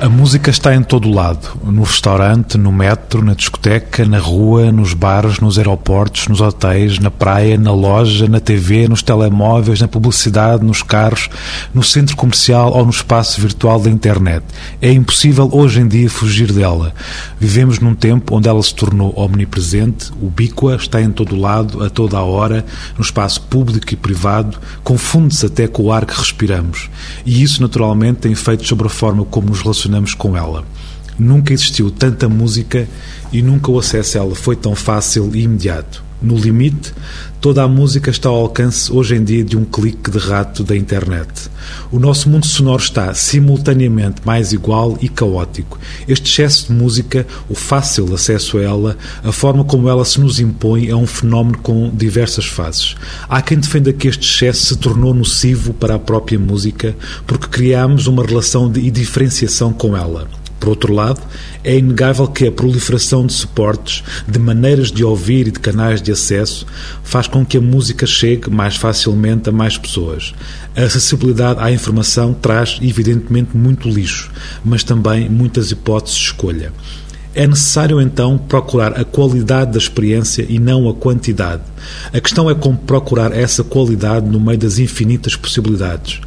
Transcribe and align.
A 0.00 0.08
música 0.08 0.48
está 0.48 0.74
em 0.74 0.82
todo 0.82 1.10
lado, 1.10 1.60
no 1.62 1.82
restaurante, 1.82 2.56
no 2.56 2.72
metro, 2.72 3.22
na 3.22 3.34
discoteca, 3.34 4.02
na 4.06 4.18
rua, 4.18 4.72
nos 4.72 4.94
bares, 4.94 5.40
nos 5.40 5.58
aeroportos, 5.58 6.26
nos 6.26 6.40
hotéis, 6.40 6.98
na 6.98 7.10
praia, 7.10 7.58
na 7.58 7.70
loja, 7.70 8.26
na 8.26 8.40
TV, 8.40 8.88
nos 8.88 9.02
telemóveis, 9.02 9.78
na 9.78 9.86
publicidade, 9.86 10.64
nos 10.64 10.82
carros, 10.82 11.28
no 11.74 11.82
centro 11.82 12.16
comercial 12.16 12.72
ou 12.72 12.82
no 12.82 12.90
espaço 12.90 13.42
virtual 13.42 13.78
da 13.78 13.90
internet. 13.90 14.42
É 14.80 14.90
impossível 14.90 15.50
hoje 15.52 15.82
em 15.82 15.86
dia 15.86 16.08
fugir 16.08 16.50
dela. 16.50 16.94
Vivemos 17.38 17.78
num 17.78 17.94
tempo 17.94 18.34
onde 18.34 18.48
ela 18.48 18.62
se 18.62 18.74
tornou 18.74 19.12
omnipresente, 19.14 20.10
ubíqua, 20.18 20.76
está 20.76 21.02
em 21.02 21.10
todo 21.10 21.36
lado, 21.36 21.84
a 21.84 21.90
toda 21.90 22.16
a 22.16 22.22
hora, 22.22 22.64
no 22.96 23.04
espaço 23.04 23.42
público 23.42 23.92
e 23.92 23.96
privado, 23.96 24.56
confunde-se 24.82 25.44
até 25.44 25.68
com 25.68 25.82
o 25.82 25.92
ar 25.92 26.06
que 26.06 26.18
respiramos. 26.18 26.88
E 27.26 27.42
isso 27.42 27.60
naturalmente 27.60 28.20
tem 28.20 28.32
efeitos 28.32 28.66
sobre 28.66 28.86
a 28.86 28.90
forma 28.90 29.26
como 29.26 29.50
nos 29.50 29.60
relacionamos 29.60 29.89
relacionamos 29.90 30.14
com 30.14 30.36
ela. 30.36 30.64
Nunca 31.18 31.52
existiu 31.52 31.90
tanta 31.90 32.28
música 32.28 32.88
e 33.32 33.42
nunca 33.42 33.70
o 33.70 33.78
acesso 33.78 34.16
a 34.16 34.22
ela 34.22 34.34
foi 34.34 34.56
tão 34.56 34.74
fácil 34.74 35.34
e 35.34 35.42
imediato. 35.42 36.02
No 36.22 36.36
limite, 36.36 36.92
toda 37.40 37.62
a 37.62 37.68
música 37.68 38.10
está 38.10 38.28
ao 38.28 38.36
alcance 38.36 38.92
hoje 38.92 39.14
em 39.14 39.24
dia 39.24 39.42
de 39.42 39.56
um 39.56 39.64
clique 39.64 40.10
de 40.10 40.18
rato 40.18 40.62
da 40.62 40.76
internet. 40.76 41.50
O 41.90 41.98
nosso 41.98 42.28
mundo 42.28 42.44
sonoro 42.44 42.82
está 42.82 43.14
simultaneamente 43.14 44.20
mais 44.24 44.52
igual 44.52 44.98
e 45.00 45.08
caótico. 45.08 45.78
Este 46.06 46.30
excesso 46.30 46.66
de 46.66 46.72
música, 46.74 47.26
o 47.48 47.54
fácil 47.54 48.12
acesso 48.14 48.58
a 48.58 48.62
ela, 48.62 48.98
a 49.24 49.32
forma 49.32 49.64
como 49.64 49.88
ela 49.88 50.04
se 50.04 50.20
nos 50.20 50.38
impõe 50.38 50.88
é 50.88 50.96
um 50.96 51.06
fenómeno 51.06 51.58
com 51.58 51.90
diversas 51.90 52.44
fases. 52.44 52.96
Há 53.26 53.40
quem 53.40 53.58
defenda 53.58 53.92
que 53.92 54.08
este 54.08 54.28
excesso 54.28 54.66
se 54.66 54.76
tornou 54.76 55.14
nocivo 55.14 55.72
para 55.72 55.94
a 55.94 55.98
própria 55.98 56.38
música 56.38 56.94
porque 57.26 57.46
criamos 57.46 58.06
uma 58.06 58.24
relação 58.24 58.70
de 58.70 58.90
diferenciação 58.90 59.72
com 59.72 59.96
ela. 59.96 60.39
Por 60.60 60.68
outro 60.68 60.92
lado, 60.92 61.20
é 61.64 61.76
inegável 61.76 62.28
que 62.28 62.46
a 62.46 62.52
proliferação 62.52 63.26
de 63.26 63.32
suportes, 63.32 64.04
de 64.28 64.38
maneiras 64.38 64.92
de 64.92 65.02
ouvir 65.02 65.48
e 65.48 65.50
de 65.50 65.58
canais 65.58 66.02
de 66.02 66.12
acesso 66.12 66.66
faz 67.02 67.26
com 67.26 67.44
que 67.44 67.56
a 67.56 67.60
música 67.60 68.06
chegue 68.06 68.50
mais 68.50 68.76
facilmente 68.76 69.48
a 69.48 69.52
mais 69.52 69.78
pessoas. 69.78 70.34
A 70.76 70.82
acessibilidade 70.82 71.60
à 71.60 71.72
informação 71.72 72.34
traz, 72.34 72.78
evidentemente, 72.82 73.56
muito 73.56 73.88
lixo, 73.88 74.30
mas 74.62 74.84
também 74.84 75.30
muitas 75.30 75.70
hipóteses 75.70 76.18
de 76.18 76.24
escolha. 76.26 76.72
É 77.32 77.46
necessário 77.46 78.00
então 78.00 78.36
procurar 78.36 78.98
a 78.98 79.04
qualidade 79.04 79.72
da 79.72 79.78
experiência 79.78 80.44
e 80.48 80.58
não 80.58 80.88
a 80.88 80.94
quantidade. 80.94 81.62
A 82.12 82.20
questão 82.20 82.50
é 82.50 82.54
como 82.56 82.76
procurar 82.76 83.32
essa 83.32 83.62
qualidade 83.62 84.28
no 84.28 84.40
meio 84.40 84.58
das 84.58 84.80
infinitas 84.80 85.36
possibilidades. 85.36 86.20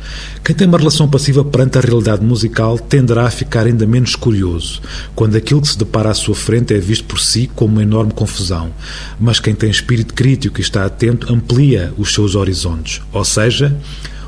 Quem 0.44 0.56
tem 0.56 0.66
uma 0.66 0.78
relação 0.78 1.10
passiva 1.10 1.44
perante 1.44 1.78
a 1.78 1.82
realidade 1.82 2.24
musical 2.24 2.80
tenderá 2.80 3.26
a 3.28 3.32
ficar 3.32 3.66
ainda 3.66 3.86
menos 3.86 4.16
curioso, 4.16 4.82
quando 5.14 5.36
aquilo 5.36 5.62
que 5.62 5.68
se 5.68 5.78
depara 5.78 6.10
à 6.10 6.14
sua 6.14 6.36
frente 6.36 6.74
é 6.74 6.80
visto 6.80 7.04
por 7.04 7.20
si 7.20 7.52
como 7.54 7.74
uma 7.74 7.84
enorme 7.84 8.14
confusão. 8.14 8.72
Mas 9.20 9.42
quem 9.42 9.54
tem 9.54 9.70
espírito 9.70 10.14
crítico 10.14 10.60
e 10.60 10.62
está 10.62 10.86
atento 10.86 11.32
amplia 11.32 11.94
os 11.98 12.14
seus 12.14 12.34
horizontes, 12.34 13.02
ou 13.12 13.26
seja, 13.26 13.76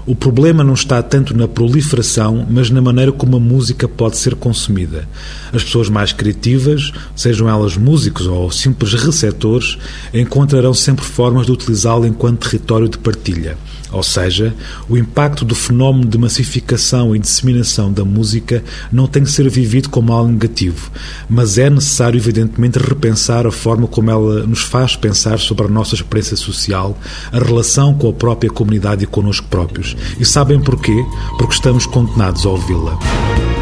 o 0.05 0.15
problema 0.15 0.63
não 0.63 0.75
está 0.75 1.01
tanto 1.01 1.35
na 1.35 1.47
proliferação, 1.47 2.45
mas 2.47 2.69
na 2.69 2.81
maneira 2.81 3.11
como 3.11 3.37
a 3.37 3.39
música 3.39 3.87
pode 3.87 4.17
ser 4.17 4.35
consumida. 4.35 5.07
As 5.51 5.63
pessoas 5.63 5.89
mais 5.89 6.13
criativas, 6.13 6.91
sejam 7.15 7.49
elas 7.49 7.75
músicos 7.75 8.27
ou 8.27 8.51
simples 8.51 8.93
receptores, 8.93 9.77
encontrarão 10.13 10.73
sempre 10.73 11.03
formas 11.03 11.47
de 11.47 11.51
utilizá-la 11.51 12.07
enquanto 12.07 12.47
território 12.47 12.87
de 12.87 12.99
partilha. 12.99 13.57
Ou 13.91 14.03
seja, 14.03 14.53
o 14.89 14.97
impacto 14.97 15.45
do 15.45 15.55
fenómeno 15.55 16.05
de 16.05 16.17
massificação 16.17 17.15
e 17.15 17.19
disseminação 17.19 17.93
da 17.93 18.03
música 18.03 18.61
não 18.91 19.07
tem 19.07 19.23
que 19.23 19.31
ser 19.31 19.49
vivido 19.49 19.89
como 19.89 20.11
algo 20.11 20.31
negativo, 20.31 20.91
mas 21.29 21.57
é 21.57 21.69
necessário, 21.69 22.17
evidentemente, 22.17 22.77
repensar 22.77 23.47
a 23.47 23.51
forma 23.51 23.87
como 23.87 24.11
ela 24.11 24.45
nos 24.45 24.61
faz 24.61 24.97
pensar 24.97 25.39
sobre 25.39 25.65
a 25.65 25.69
nossa 25.69 25.95
experiência 25.95 26.35
social, 26.35 26.97
a 27.31 27.39
relação 27.39 27.93
com 27.93 28.09
a 28.09 28.13
própria 28.13 28.49
comunidade 28.49 29.05
e 29.05 29.07
connosco 29.07 29.47
próprios. 29.47 29.94
E 30.19 30.25
sabem 30.25 30.59
porquê? 30.59 31.05
Porque 31.37 31.53
estamos 31.53 31.85
condenados 31.85 32.45
a 32.45 32.49
ouvi-la. 32.49 33.54